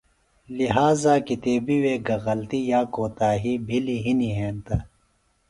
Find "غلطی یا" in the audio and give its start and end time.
2.25-2.81